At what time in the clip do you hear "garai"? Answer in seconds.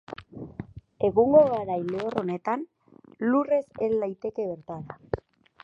1.51-1.75